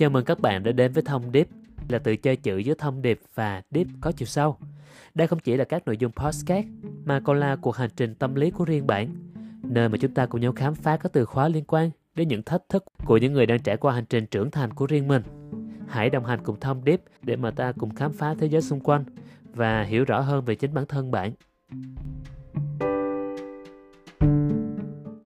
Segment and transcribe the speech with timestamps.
[0.00, 1.48] Chào mừng các bạn đã đến với Thông Điệp
[1.88, 4.56] là tự chơi chữ giữa thông điệp và deep có chiều sâu.
[5.14, 6.66] Đây không chỉ là các nội dung podcast
[7.04, 9.14] mà còn là cuộc hành trình tâm lý của riêng bạn,
[9.62, 12.42] nơi mà chúng ta cùng nhau khám phá các từ khóa liên quan đến những
[12.42, 15.22] thách thức của những người đang trải qua hành trình trưởng thành của riêng mình.
[15.88, 18.80] Hãy đồng hành cùng Thông Điệp để mà ta cùng khám phá thế giới xung
[18.80, 19.04] quanh
[19.54, 21.32] và hiểu rõ hơn về chính bản thân bạn.